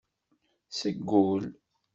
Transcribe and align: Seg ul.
Seg 0.79 1.07
ul. 1.29 1.43